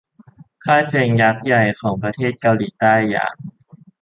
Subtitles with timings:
[0.63, 3.35] ค่ายเพลงยักษ์ใหญ่ของประเทศเกาหลีใต้อย่าง